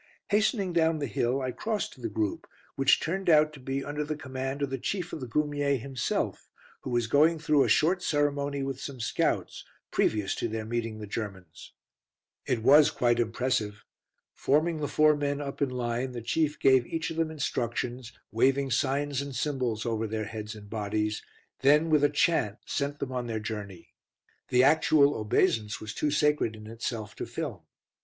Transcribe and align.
Hastening 0.29 0.73
down 0.73 0.97
the 0.97 1.05
hill, 1.05 1.43
I 1.43 1.51
crossed 1.51 1.93
to 1.93 2.01
the 2.01 2.09
group, 2.09 2.47
which 2.75 2.99
turned 2.99 3.29
out 3.29 3.53
to 3.53 3.59
be 3.59 3.85
under 3.85 4.03
the 4.03 4.15
command 4.15 4.63
of 4.63 4.71
the 4.71 4.79
Chief 4.79 5.13
of 5.13 5.19
the 5.21 5.27
Goumiers 5.27 5.81
himself, 5.83 6.49
who 6.81 6.89
was 6.89 7.05
going 7.05 7.37
through 7.37 7.63
a 7.63 7.69
short 7.69 8.01
ceremony 8.01 8.63
with 8.63 8.81
some 8.81 8.99
scouts, 8.99 9.63
previous 9.91 10.33
to 10.37 10.47
their 10.47 10.65
meeting 10.65 10.97
the 10.97 11.05
Germans. 11.05 11.73
It 12.47 12.63
was 12.63 12.89
quite 12.89 13.19
impressive. 13.19 13.85
Forming 14.33 14.79
the 14.79 14.87
four 14.87 15.15
men 15.15 15.39
up 15.39 15.61
in 15.61 15.69
line, 15.69 16.13
the 16.13 16.21
Chief 16.23 16.59
gave 16.59 16.83
each 16.87 17.11
of 17.11 17.17
them 17.17 17.29
instructions, 17.29 18.11
waving 18.31 18.71
signs 18.71 19.21
and 19.21 19.35
symbols 19.35 19.85
over 19.85 20.07
their 20.07 20.25
heads 20.25 20.55
and 20.55 20.67
bodies, 20.67 21.21
then 21.59 21.91
with 21.91 22.03
a 22.03 22.09
chant 22.09 22.57
sent 22.65 22.97
them 22.97 23.11
on 23.11 23.27
their 23.27 23.39
journey. 23.39 23.93
The 24.47 24.63
actual 24.63 25.13
obeisance 25.13 25.79
was 25.79 25.93
too 25.93 26.09
sacred 26.09 26.55
in 26.55 26.65
itself 26.65 27.15
to 27.17 27.27
film. 27.27 27.59